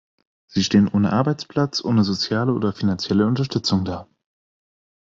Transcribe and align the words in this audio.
Sie 0.47 0.63
stehen 0.63 0.87
ohne 0.87 1.13
Arbeitsplatz, 1.13 1.85
ohne 1.85 2.03
soziale 2.03 2.53
oder 2.53 2.73
finanzielle 2.73 3.27
Unterstützung 3.27 3.85
da. 3.85 4.07